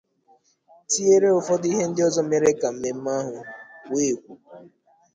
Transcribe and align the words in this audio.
tinyere 0.89 1.27
ụfọdụ 1.39 1.65
ihe 1.71 1.83
ndị 1.87 2.01
ọzọ 2.07 2.21
mere 2.29 2.49
ka 2.61 2.67
mmemme 2.73 3.11
ahụ 3.19 3.35
kwòó 3.83 3.99
èkwòó. 4.11 4.37